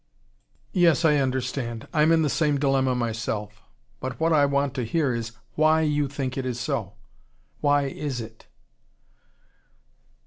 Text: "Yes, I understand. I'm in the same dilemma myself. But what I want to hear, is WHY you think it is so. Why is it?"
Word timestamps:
"Yes, 0.73 1.05
I 1.05 1.17
understand. 1.17 1.87
I'm 1.93 2.11
in 2.11 2.23
the 2.23 2.27
same 2.29 2.57
dilemma 2.59 2.95
myself. 2.95 3.61
But 3.99 4.19
what 4.19 4.33
I 4.33 4.47
want 4.47 4.73
to 4.73 4.83
hear, 4.83 5.13
is 5.13 5.33
WHY 5.53 5.81
you 5.81 6.07
think 6.07 6.39
it 6.39 6.45
is 6.47 6.59
so. 6.59 6.95
Why 7.59 7.83
is 7.83 8.19
it?" 8.19 8.47